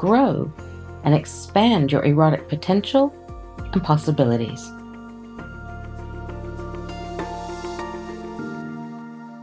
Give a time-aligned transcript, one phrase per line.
[0.00, 0.50] grow,
[1.04, 3.12] and expand your erotic potential
[3.74, 4.66] and possibilities.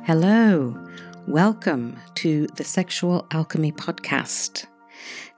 [0.04, 0.76] Hello,
[1.28, 4.66] welcome to the Sexual Alchemy Podcast.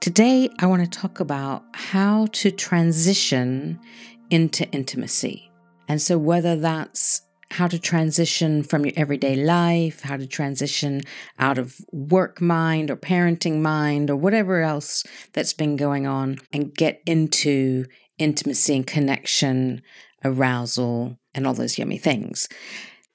[0.00, 3.78] Today, I want to talk about how to transition
[4.30, 5.50] into intimacy.
[5.86, 7.20] And so, whether that's
[7.50, 11.00] how to transition from your everyday life, how to transition
[11.38, 16.74] out of work mind or parenting mind or whatever else that's been going on and
[16.74, 17.84] get into
[18.18, 19.82] intimacy and connection,
[20.24, 22.48] arousal, and all those yummy things.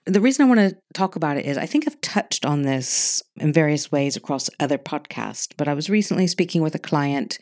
[0.06, 3.24] The reason I want to talk about it is I think I've touched on this
[3.38, 7.40] in various ways across other podcasts, but I was recently speaking with a client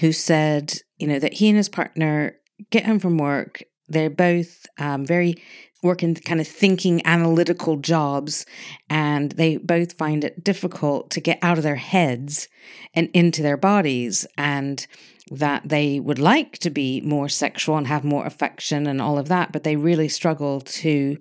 [0.00, 2.36] who said, you know, that he and his partner
[2.70, 3.62] get home from work.
[3.88, 5.34] They're both um, very
[5.82, 8.46] working kind of thinking analytical jobs
[8.88, 12.48] and they both find it difficult to get out of their heads
[12.94, 14.86] and into their bodies and
[15.30, 19.28] that they would like to be more sexual and have more affection and all of
[19.28, 21.18] that but they really struggle to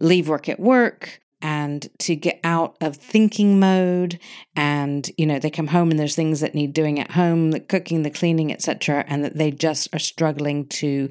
[0.00, 4.18] leave work at work and to get out of thinking mode.
[4.56, 7.60] And you know they come home and there's things that need doing at home the
[7.60, 11.10] cooking the cleaning etc and that they just are struggling to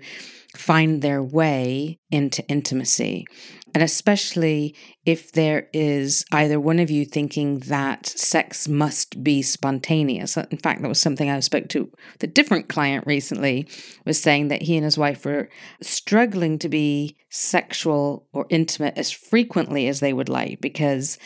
[0.57, 3.25] find their way into intimacy.
[3.73, 10.37] And especially if there is either one of you thinking that sex must be spontaneous.
[10.37, 13.67] Uh, in fact, that was something I spoke to the different client recently
[14.05, 15.49] was saying that he and his wife were
[15.81, 21.17] struggling to be sexual or intimate as frequently as they would like because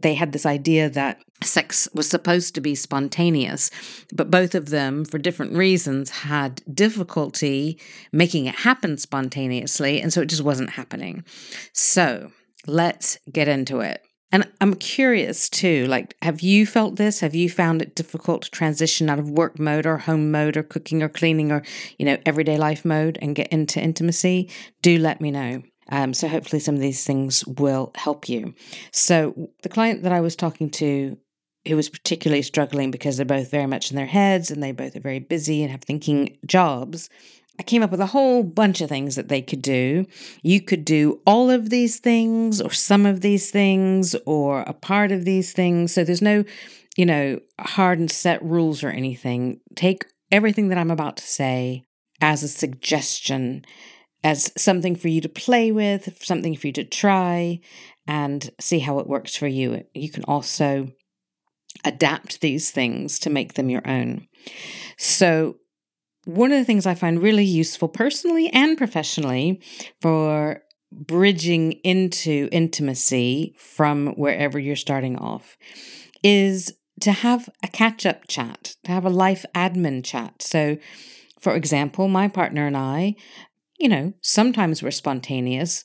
[0.00, 3.70] they had this idea that sex was supposed to be spontaneous,
[4.12, 7.78] but both of them, for different reasons, had difficulty
[8.12, 10.00] making it happen spontaneously.
[10.00, 11.24] And so it just wasn't happening.
[11.72, 12.30] So
[12.66, 14.02] let's get into it.
[14.34, 17.20] And I'm curious too, like, have you felt this?
[17.20, 20.62] Have you found it difficult to transition out of work mode or home mode or
[20.62, 21.62] cooking or cleaning or,
[21.98, 24.48] you know, everyday life mode and get into intimacy?
[24.80, 25.62] Do let me know.
[25.92, 28.54] Um, so hopefully some of these things will help you.
[28.92, 31.18] So the client that I was talking to
[31.68, 34.96] who was particularly struggling because they're both very much in their heads and they both
[34.96, 37.08] are very busy and have thinking jobs.
[37.60, 40.06] I came up with a whole bunch of things that they could do.
[40.42, 45.12] You could do all of these things or some of these things or a part
[45.12, 45.92] of these things.
[45.92, 46.44] So there's no,
[46.96, 49.60] you know, hard and set rules or anything.
[49.76, 51.84] Take everything that I'm about to say
[52.20, 53.64] as a suggestion
[54.24, 57.60] as something for you to play with, something for you to try
[58.06, 59.84] and see how it works for you.
[59.94, 60.92] You can also
[61.84, 64.28] adapt these things to make them your own.
[64.98, 65.56] So,
[66.24, 69.60] one of the things I find really useful personally and professionally
[70.00, 70.62] for
[70.92, 75.56] bridging into intimacy from wherever you're starting off
[76.22, 80.42] is to have a catch up chat, to have a life admin chat.
[80.42, 80.76] So,
[81.40, 83.16] for example, my partner and I
[83.82, 85.84] you know, sometimes we're spontaneous.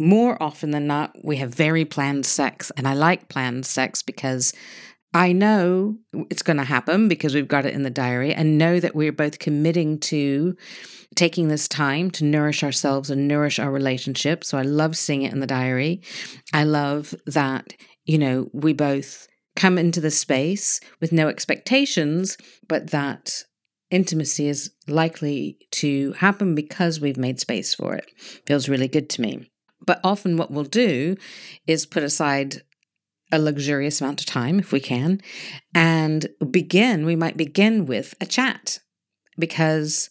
[0.00, 2.72] More often than not, we have very planned sex.
[2.76, 4.52] And I like planned sex because
[5.14, 5.96] I know
[6.28, 9.12] it's going to happen because we've got it in the diary and know that we're
[9.12, 10.56] both committing to
[11.14, 14.42] taking this time to nourish ourselves and nourish our relationship.
[14.42, 16.02] So I love seeing it in the diary.
[16.52, 17.74] I love that,
[18.04, 22.36] you know, we both come into the space with no expectations,
[22.66, 23.44] but that
[23.96, 28.10] intimacy is likely to happen because we've made space for it.
[28.46, 29.50] Feels really good to me.
[29.84, 31.16] But often, what we'll do
[31.66, 32.62] is put aside
[33.32, 35.20] a luxurious amount of time, if we can,
[35.74, 37.06] and begin.
[37.06, 38.80] We might begin with a chat
[39.38, 40.10] because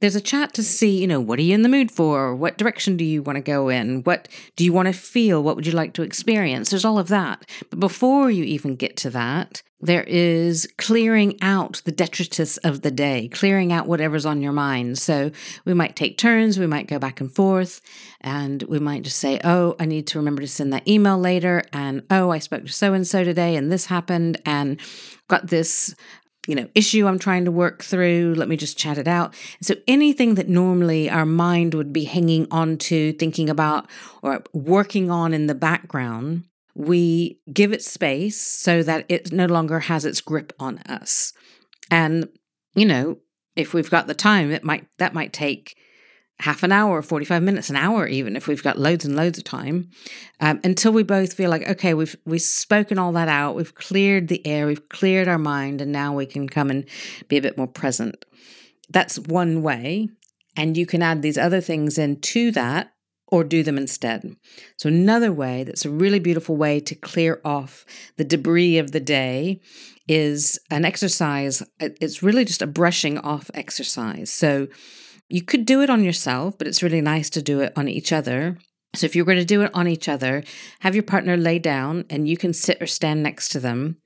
[0.00, 2.34] there's a chat to see, you know, what are you in the mood for?
[2.34, 4.02] What direction do you want to go in?
[4.02, 5.42] What do you want to feel?
[5.42, 6.70] What would you like to experience?
[6.70, 7.48] There's all of that.
[7.70, 12.90] But before you even get to that, there is clearing out the detritus of the
[12.90, 14.98] day, clearing out whatever's on your mind.
[14.98, 15.30] So
[15.64, 17.80] we might take turns, we might go back and forth,
[18.20, 21.62] and we might just say, Oh, I need to remember to send that email later.
[21.72, 24.80] And oh, I spoke to so and so today, and this happened, and
[25.28, 25.94] got this
[26.48, 28.34] you know, issue I'm trying to work through.
[28.34, 29.34] Let me just chat it out.
[29.60, 33.86] So anything that normally our mind would be hanging on to, thinking about,
[34.22, 39.80] or working on in the background, we give it space so that it no longer
[39.80, 41.34] has its grip on us.
[41.90, 42.30] And
[42.74, 43.18] you know,
[43.54, 45.76] if we've got the time, it might that might take
[46.40, 49.44] half an hour, 45 minutes, an hour, even if we've got loads and loads of
[49.44, 49.90] time,
[50.40, 54.28] um, until we both feel like, okay, we've we've spoken all that out, we've cleared
[54.28, 56.84] the air, we've cleared our mind, and now we can come and
[57.28, 58.24] be a bit more present.
[58.88, 60.08] That's one way.
[60.56, 62.92] And you can add these other things into that
[63.28, 64.34] or do them instead.
[64.76, 67.84] So, another way that's a really beautiful way to clear off
[68.16, 69.60] the debris of the day
[70.08, 71.62] is an exercise.
[71.78, 74.32] It's really just a brushing off exercise.
[74.32, 74.68] So,
[75.28, 78.12] you could do it on yourself, but it's really nice to do it on each
[78.12, 78.58] other.
[78.94, 80.42] So, if you're going to do it on each other,
[80.80, 83.96] have your partner lay down and you can sit or stand next to them.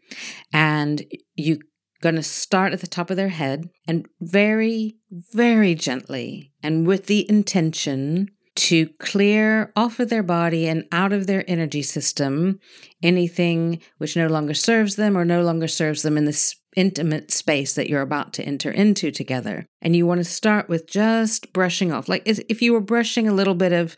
[0.52, 1.04] And
[1.36, 1.58] you're
[2.02, 4.96] going to start at the top of their head and very,
[5.32, 11.26] very gently and with the intention to clear off of their body and out of
[11.26, 12.60] their energy system
[13.02, 17.74] anything which no longer serves them or no longer serves them in this intimate space
[17.74, 19.66] that you're about to enter into together.
[19.80, 23.34] And you want to start with just brushing off, like if you were brushing a
[23.34, 23.96] little bit of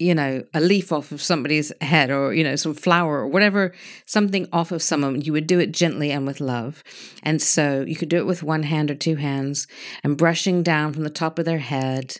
[0.00, 3.74] you know, a leaf off of somebody's head or, you know, some flower or whatever,
[4.06, 6.82] something off of someone, you would do it gently and with love.
[7.22, 9.66] And so you could do it with one hand or two hands
[10.02, 12.16] and brushing down from the top of their head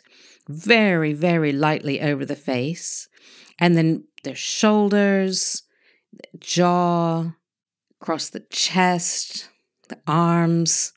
[0.47, 3.07] very, very lightly over the face,
[3.57, 5.63] and then their shoulders,
[6.39, 7.31] jaw,
[7.99, 9.49] across the chest,
[9.91, 10.93] the arms,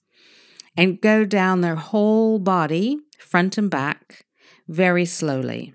[0.76, 4.24] and go down their whole body, front and back,
[4.66, 5.74] very slowly.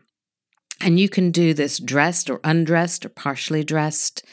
[0.81, 4.25] And you can do this dressed or undressed or partially dressed.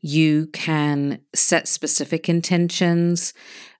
[0.00, 3.34] You can set specific intentions.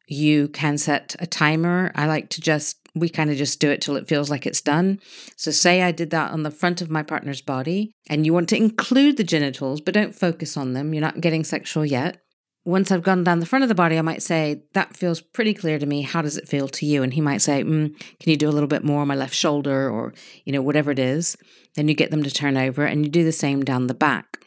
[0.09, 1.93] You can set a timer.
[1.95, 4.61] I like to just we kind of just do it till it feels like it's
[4.61, 5.01] done.
[5.37, 8.49] So, say I did that on the front of my partner's body, and you want
[8.51, 10.93] to include the genitals, but don't focus on them.
[10.93, 12.21] You're not getting sexual yet.
[12.69, 15.55] Once I've gone down the front of the body, I might say, That feels pretty
[15.55, 16.03] clear to me.
[16.03, 17.03] How does it feel to you?
[17.03, 19.35] And he might say, mm, Can you do a little bit more on my left
[19.35, 20.12] shoulder or,
[20.44, 21.35] you know, whatever it is?
[21.76, 24.44] Then you get them to turn over and you do the same down the back.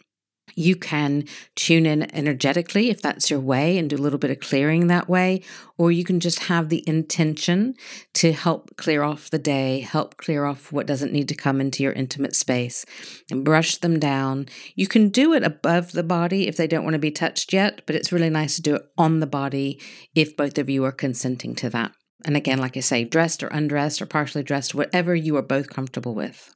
[0.56, 1.26] You can
[1.56, 5.10] tune in energetically if that's your way and do a little bit of clearing that
[5.10, 5.42] way,
[5.78, 7.76] or you can just have the intention
[8.16, 11.84] to help clear off the day, help clear off what doesn't need to come into
[11.84, 12.86] your intimate space
[13.30, 14.48] and brush them down.
[14.76, 17.82] You can do it above the body if they don't want to be touched yet,
[17.86, 19.80] but it's really nice to do it on the body
[20.16, 21.92] if both of you are consenting to that.
[22.24, 25.70] And again, like I say, dressed or undressed or partially dressed, whatever you are both
[25.70, 26.54] comfortable with.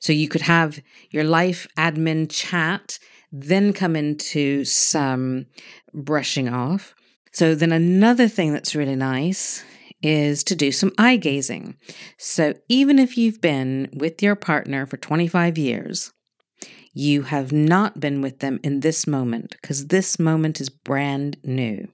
[0.00, 0.80] So you could have
[1.10, 2.98] your life admin chat
[3.30, 5.46] then come into some
[5.92, 6.94] brushing off.
[7.32, 9.64] So, then another thing that's really nice
[10.02, 11.76] is to do some eye gazing.
[12.18, 16.12] So, even if you've been with your partner for 25 years,
[16.94, 21.86] you have not been with them in this moment because this moment is brand new.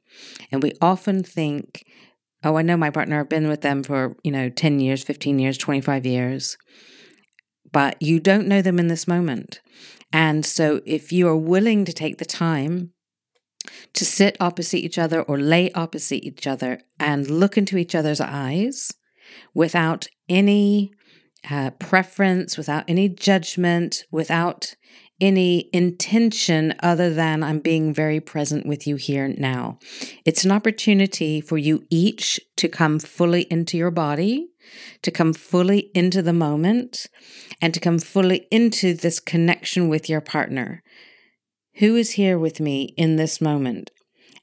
[0.50, 1.84] And we often think,
[2.42, 5.38] oh, I know my partner, I've been with them for, you know, 10 years, 15
[5.38, 6.56] years, 25 years.
[7.72, 9.60] But you don't know them in this moment.
[10.14, 12.93] And so, if you are willing to take the time
[13.94, 18.20] to sit opposite each other or lay opposite each other and look into each other's
[18.20, 18.93] eyes
[19.55, 20.93] without any
[21.50, 24.76] uh, preference, without any judgment, without
[25.20, 29.81] any intention other than I'm being very present with you here now.
[30.24, 34.46] It's an opportunity for you each to come fully into your body
[35.02, 37.06] to come fully into the moment
[37.60, 40.82] and to come fully into this connection with your partner.
[41.76, 43.90] Who is here with me in this moment?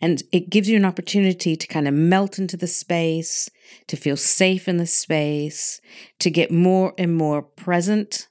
[0.01, 3.49] And it gives you an opportunity to kind of melt into the space,
[3.87, 5.79] to feel safe in the space,
[6.19, 8.27] to get more and more present,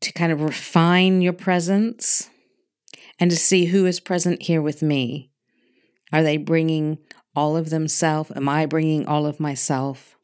[0.00, 2.28] to kind of refine your presence,
[3.20, 5.30] and to see who is present here with me.
[6.12, 6.98] Are they bringing
[7.34, 8.32] all of themselves?
[8.34, 10.15] Am I bringing all of myself?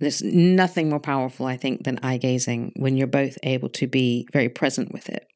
[0.00, 4.28] There's nothing more powerful, I think, than eye gazing when you're both able to be
[4.32, 5.27] very present with it.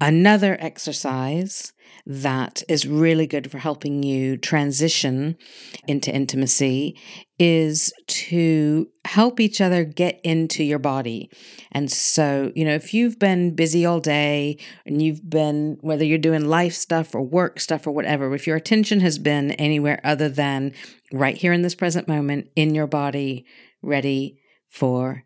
[0.00, 1.72] Another exercise
[2.06, 5.36] that is really good for helping you transition
[5.86, 6.98] into intimacy
[7.38, 11.30] is to help each other get into your body.
[11.72, 16.18] And so, you know, if you've been busy all day and you've been, whether you're
[16.18, 20.28] doing life stuff or work stuff or whatever, if your attention has been anywhere other
[20.28, 20.72] than
[21.12, 23.46] right here in this present moment in your body,
[23.82, 25.23] ready for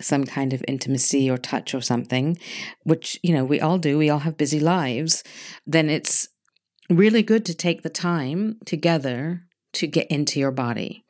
[0.00, 2.38] some kind of intimacy or touch or something,
[2.82, 5.22] which, you know, we all do, we all have busy lives,
[5.66, 6.28] then it's
[6.90, 11.04] really good to take the time together to get into your body.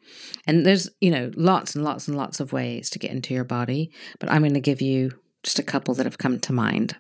[0.47, 3.45] And there's, you know, lots and lots and lots of ways to get into your
[3.45, 5.13] body, but I'm going to give you
[5.43, 6.97] just a couple that have come to mind.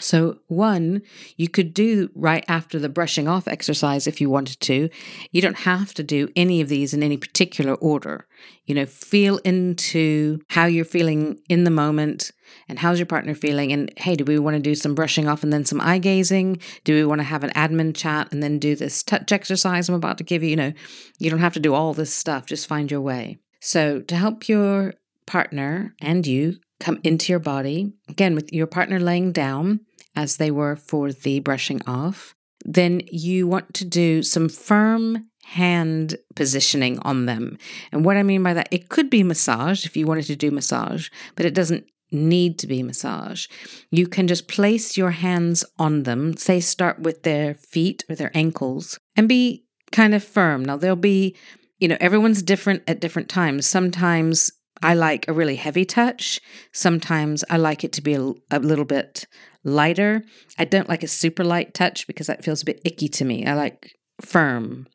[0.00, 1.02] So, one,
[1.36, 4.88] you could do right after the brushing off exercise if you wanted to.
[5.30, 8.26] You don't have to do any of these in any particular order.
[8.64, 12.32] You know, feel into how you're feeling in the moment
[12.68, 13.72] and how's your partner feeling.
[13.72, 16.60] And hey, do we want to do some brushing off and then some eye gazing?
[16.82, 19.94] Do we want to have an admin chat and then do this touch exercise I'm
[19.94, 20.50] about to give you?
[20.50, 20.72] You know,
[21.18, 23.38] you don't have to do all this stuff, just find your way.
[23.60, 24.94] So, to help your
[25.26, 29.80] partner and you come into your body, again, with your partner laying down
[30.16, 32.34] as they were for the brushing off.
[32.64, 37.58] Then you want to do some firm hand positioning on them.
[37.92, 40.50] And what I mean by that, it could be massage if you wanted to do
[40.50, 43.46] massage, but it doesn't need to be massage.
[43.90, 48.30] You can just place your hands on them, say, start with their feet or their
[48.34, 50.64] ankles, and be kind of firm.
[50.64, 51.36] Now, there'll be,
[51.78, 53.66] you know, everyone's different at different times.
[53.66, 54.50] Sometimes
[54.84, 56.40] I like a really heavy touch.
[56.70, 59.26] Sometimes I like it to be a, a, little bit
[59.64, 60.22] lighter.
[60.58, 63.46] I don't like a super light touch because that feels a bit icky to me.
[63.46, 64.86] I like firm.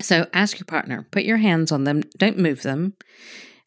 [0.00, 2.94] So ask your partner, put your hands on them, don't move them.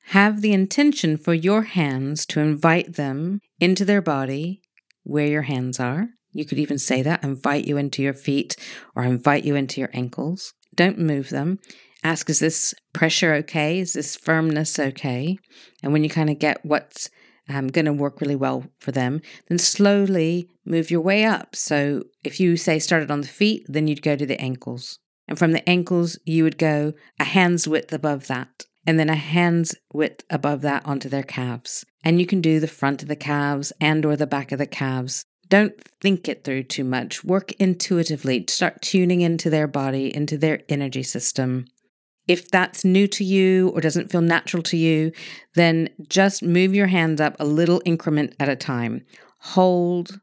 [0.07, 4.61] Have the intention for your hands to invite them into their body
[5.03, 6.09] where your hands are.
[6.33, 8.57] You could even say that, invite you into your feet
[8.95, 10.53] or invite you into your ankles.
[10.75, 11.59] Don't move them
[12.03, 13.79] ask, is this pressure okay?
[13.79, 15.37] Is this firmness okay?
[15.81, 17.09] And when you kind of get what's
[17.49, 21.55] um, going to work really well for them, then slowly move your way up.
[21.55, 24.99] So if you say started on the feet, then you'd go to the ankles.
[25.27, 29.15] And from the ankles, you would go a hand's width above that, and then a
[29.15, 31.85] hand's width above that onto their calves.
[32.03, 34.65] And you can do the front of the calves and or the back of the
[34.67, 35.25] calves.
[35.47, 37.23] Don't think it through too much.
[37.23, 38.45] Work intuitively.
[38.49, 41.65] Start tuning into their body, into their energy system.
[42.27, 45.11] If that's new to you or doesn't feel natural to you,
[45.55, 49.05] then just move your hands up a little increment at a time.
[49.39, 50.21] Hold,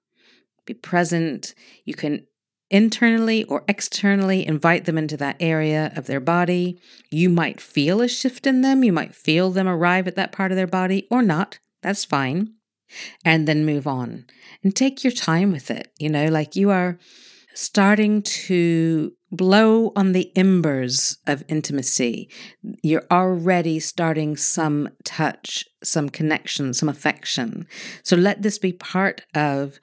[0.65, 1.55] be present.
[1.85, 2.27] You can
[2.71, 6.81] internally or externally invite them into that area of their body.
[7.11, 8.85] You might feel a shift in them.
[8.85, 11.59] You might feel them arrive at that part of their body or not.
[11.83, 12.55] That's fine.
[13.25, 14.27] And then move on
[14.63, 15.93] and take your time with it.
[15.99, 16.99] You know, like you are
[17.55, 22.29] starting to blow on the embers of intimacy.
[22.83, 27.67] You're already starting some touch, some connection, some affection.
[28.03, 29.79] So let this be part of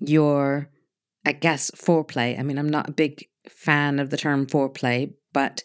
[0.00, 0.68] your,
[1.24, 2.38] I guess, foreplay.
[2.38, 5.62] I mean, I'm not a big fan of the term foreplay, but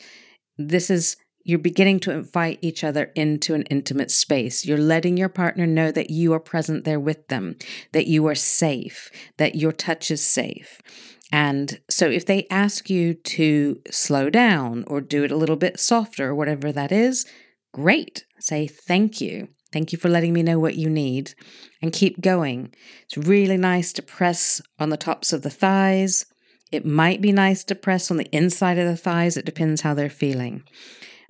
[0.58, 1.17] this is
[1.48, 4.65] you're beginning to invite each other into an intimate space.
[4.65, 7.56] You're letting your partner know that you are present there with them,
[7.94, 10.82] that you are safe, that your touch is safe.
[11.31, 15.79] And so if they ask you to slow down or do it a little bit
[15.79, 17.25] softer or whatever that is,
[17.74, 18.25] great.
[18.39, 19.50] Say thank you.
[19.74, 21.34] Thank you for letting me know what you need
[21.81, 22.74] and keep going.
[23.03, 26.25] It's really nice to press on the tops of the thighs.
[26.72, 29.36] It might be nice to press on the inside of the thighs.
[29.36, 30.63] It depends how they're feeling.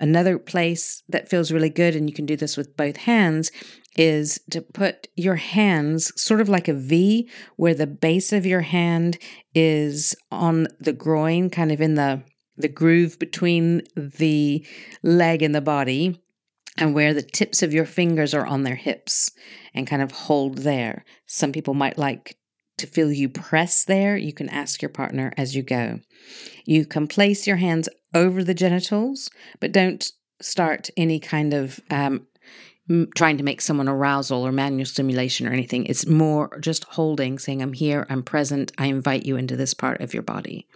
[0.00, 3.50] Another place that feels really good, and you can do this with both hands,
[3.96, 8.60] is to put your hands sort of like a V, where the base of your
[8.60, 9.18] hand
[9.54, 12.22] is on the groin, kind of in the
[12.56, 14.66] the groove between the
[15.04, 16.20] leg and the body,
[16.76, 19.30] and where the tips of your fingers are on their hips
[19.74, 21.04] and kind of hold there.
[21.26, 22.36] Some people might like
[22.78, 24.16] to feel you press there.
[24.16, 26.00] You can ask your partner as you go.
[26.64, 29.30] You can place your hands over the genitals,
[29.60, 32.26] but don't start any kind of um,
[33.14, 35.84] trying to make someone arousal or manual stimulation or anything.
[35.86, 40.00] It's more just holding, saying, I'm here, I'm present, I invite you into this part
[40.00, 40.66] of your body.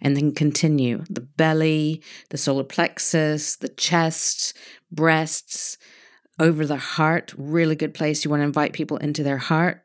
[0.00, 4.56] And then continue the belly, the solar plexus, the chest,
[4.90, 5.76] breasts,
[6.38, 7.34] over the heart.
[7.36, 8.24] Really good place.
[8.24, 9.84] You want to invite people into their heart.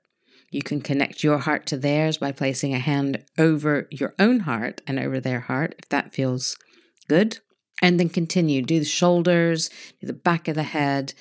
[0.53, 4.81] You can connect your heart to theirs by placing a hand over your own heart
[4.85, 6.55] and over their heart if that feels
[7.07, 7.39] good.
[7.81, 8.61] And then continue.
[8.61, 9.69] Do the shoulders,
[9.99, 11.13] do the back of the head,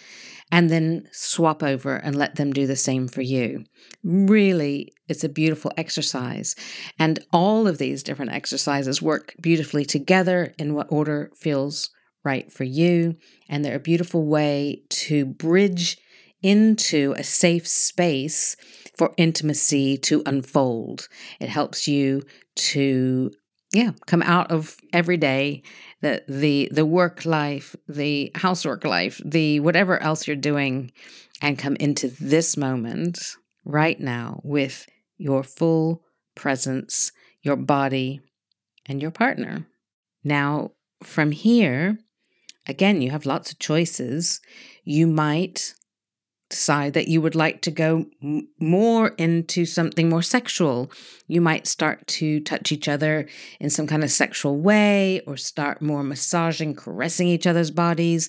[0.53, 3.65] and then swap over and let them do the same for you.
[4.05, 6.55] Really, it's a beautiful exercise.
[6.99, 11.89] And all of these different exercises work beautifully together in what order feels
[12.23, 13.17] right for you.
[13.49, 15.97] And they're a beautiful way to bridge
[16.43, 18.57] into a safe space
[18.97, 21.09] for intimacy to unfold.
[21.41, 22.23] It helps you
[22.57, 23.31] to
[23.73, 25.63] yeah, come out of every day
[26.03, 30.93] the the the work life, the housework life, the whatever else you're doing
[31.41, 36.03] and come into this moment right now with your full
[36.35, 38.21] presence, your body
[38.87, 39.67] and your partner.
[40.23, 40.73] Now,
[41.03, 41.99] from here,
[42.67, 44.41] again, you have lots of choices.
[44.85, 45.75] You might
[46.52, 50.92] decide that you would like to go m- more into something more sexual.
[51.26, 53.26] You might start to touch each other
[53.59, 58.28] in some kind of sexual way, or start more massaging, caressing each other's bodies,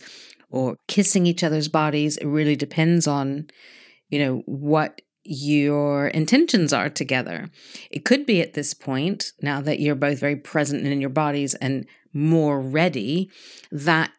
[0.49, 2.17] or kissing each other's bodies.
[2.17, 3.49] It really depends on,
[4.09, 7.49] you know, what your intentions are together.
[7.91, 11.55] It could be at this point, now that you're both very present in your bodies
[11.55, 13.29] and more ready,
[13.71, 14.11] that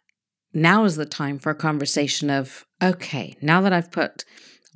[0.55, 4.25] now is the time for a conversation of, okay, now that I've put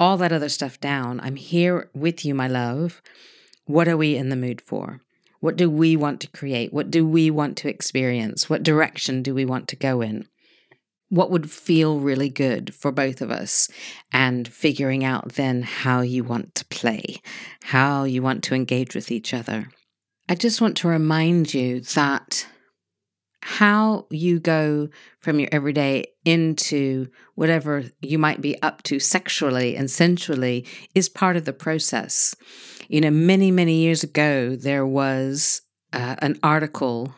[0.01, 3.01] all that other stuff down, I'm here with you, my love.
[3.65, 5.01] What are we in the mood for?
[5.41, 6.73] What do we want to create?
[6.73, 8.51] What do we want to experience?
[8.51, 10.27] What direction do we want to go in?
[11.11, 13.69] What would feel really good for both of us?
[14.13, 17.23] And figuring out then how you want to play,
[17.63, 19.71] how you want to engage with each other.
[20.29, 22.47] I just want to remind you that
[23.49, 24.91] how you go
[25.21, 31.35] from your everyday into whatever you might be up to sexually and sensually is part
[31.35, 32.35] of the process.
[32.89, 35.63] You know, many, many years ago, there was
[35.95, 37.15] uh, an article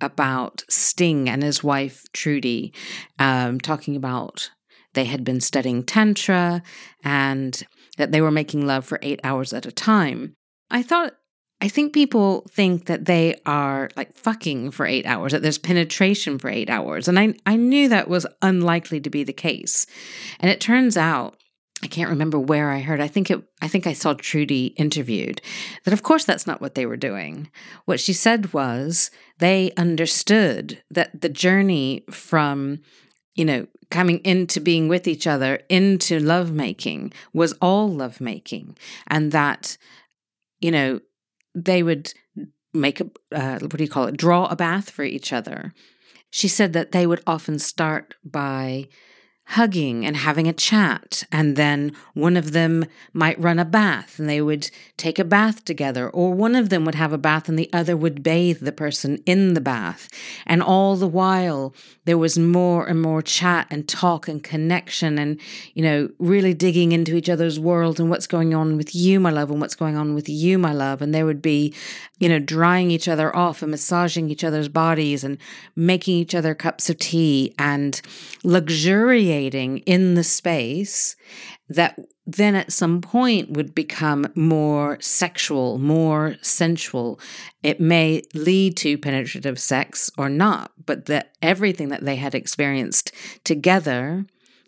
[0.00, 2.74] about Sting and his wife, Trudie,
[3.20, 4.50] um, talking about
[4.94, 6.64] they had been studying Tantra
[7.04, 7.62] and
[7.96, 10.34] that they were making love for eight hours at a time.
[10.68, 11.14] I thought
[11.64, 16.38] I think people think that they are like fucking for eight hours, that there's penetration
[16.38, 17.08] for eight hours.
[17.08, 19.86] And I, I knew that was unlikely to be the case.
[20.40, 21.38] And it turns out,
[21.82, 23.00] I can't remember where I heard.
[23.00, 25.40] I think it I think I saw Trudie interviewed
[25.84, 27.50] that of course that's not what they were doing.
[27.86, 32.80] What she said was they understood that the journey from
[33.34, 38.76] you know, coming into being with each other, into lovemaking, was all lovemaking.
[39.08, 39.76] And that,
[40.60, 41.00] you know,
[41.54, 42.12] they would
[42.72, 45.72] make a uh, what do you call it draw a bath for each other.
[46.30, 48.88] She said that they would often start by
[49.48, 51.22] hugging and having a chat.
[51.30, 55.64] And then one of them might run a bath and they would take a bath
[55.64, 58.72] together, or one of them would have a bath and the other would bathe the
[58.72, 60.08] person in the bath.
[60.46, 61.74] And all the while,
[62.06, 65.38] there was more and more chat and talk and connection and,
[65.74, 69.30] you know, really digging into each other's world and what's going on with you, my
[69.30, 71.02] love, and what's going on with you, my love.
[71.02, 71.74] And there would be,
[72.18, 75.36] you know, drying each other off and massaging each other's bodies and
[75.76, 78.00] making each other cups of tea and
[78.42, 81.16] luxuriating in the space
[81.68, 87.20] that then at some point would become more sexual, more sensual.
[87.62, 93.12] It may lead to penetrative sex or not, but that everything that they had experienced
[93.44, 94.24] together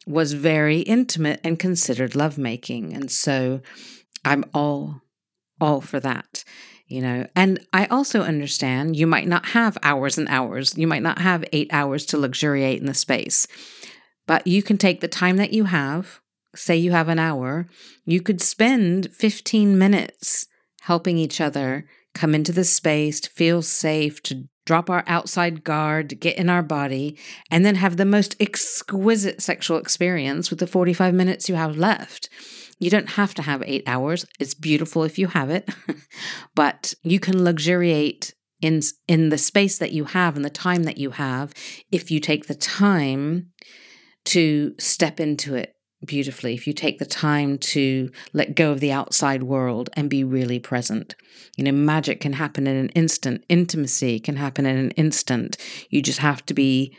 [0.06, 2.92] was very intimate and considered lovemaking.
[2.92, 3.60] And so
[4.24, 5.02] I'm all
[5.58, 6.44] all for that
[6.86, 11.02] you know and i also understand you might not have hours and hours you might
[11.02, 13.46] not have 8 hours to luxuriate in the space
[14.26, 16.20] but you can take the time that you have,
[16.54, 17.66] say you have an hour,
[18.04, 20.46] you could spend 15 minutes
[20.82, 26.08] helping each other come into the space, to feel safe, to drop our outside guard,
[26.10, 27.16] to get in our body,
[27.50, 32.28] and then have the most exquisite sexual experience with the 45 minutes you have left.
[32.78, 34.26] You don't have to have eight hours.
[34.40, 35.70] It's beautiful if you have it,
[36.54, 40.96] but you can luxuriate in in the space that you have and the time that
[40.96, 41.52] you have
[41.92, 43.52] if you take the time
[44.26, 48.92] to step into it beautifully if you take the time to let go of the
[48.92, 51.14] outside world and be really present.
[51.56, 55.56] You know, magic can happen in an instant, intimacy can happen in an instant.
[55.88, 56.94] You just have to be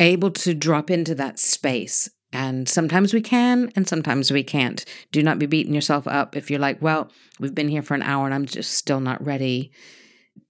[0.00, 2.08] able to drop into that space.
[2.32, 4.84] And sometimes we can, and sometimes we can't.
[5.12, 8.02] Do not be beating yourself up if you're like, well, we've been here for an
[8.02, 9.72] hour and I'm just still not ready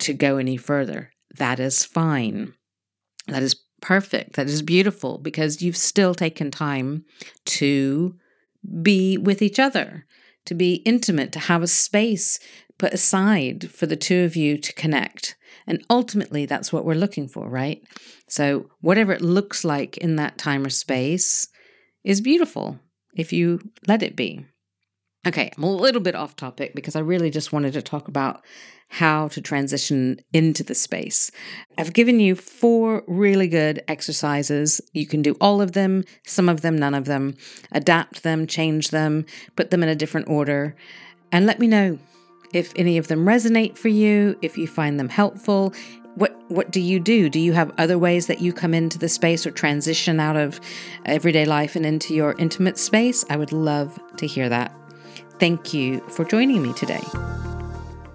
[0.01, 1.13] to go any further.
[1.37, 2.55] That is fine.
[3.29, 4.35] That is perfect.
[4.35, 7.05] That is beautiful because you've still taken time
[7.47, 8.17] to
[8.83, 10.07] be with each other,
[10.47, 12.39] to be intimate, to have a space
[12.79, 15.37] put aside for the two of you to connect.
[15.67, 17.83] And ultimately, that's what we're looking for, right?
[18.29, 21.49] So, whatever it looks like in that time or space
[22.05, 22.79] is beautiful
[23.15, 24.47] if you let it be.
[25.27, 28.43] Okay, I'm a little bit off topic because I really just wanted to talk about
[28.91, 31.31] how to transition into the space.
[31.77, 34.81] I've given you four really good exercises.
[34.93, 37.37] You can do all of them, some of them, none of them,
[37.73, 39.27] adapt them, change them,
[39.57, 40.75] put them in a different order,
[41.31, 41.99] and let me know
[42.55, 45.75] if any of them resonate for you, if you find them helpful.
[46.15, 47.29] What what do you do?
[47.29, 50.61] Do you have other ways that you come into the space or transition out of
[51.05, 53.25] everyday life and into your intimate space?
[53.29, 54.75] I would love to hear that.
[55.39, 57.03] Thank you for joining me today.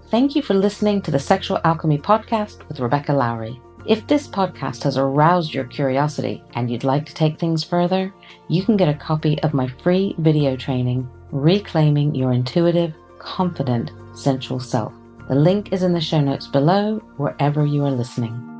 [0.09, 3.59] Thank you for listening to the Sexual Alchemy Podcast with Rebecca Lowrie.
[3.85, 8.13] If this podcast has aroused your curiosity and you'd like to take things further,
[8.47, 14.59] you can get a copy of my free video training, Reclaiming Your Intuitive, Confident, Sensual
[14.59, 14.93] Self.
[15.27, 18.52] The link is in the show notes below, wherever you are listening.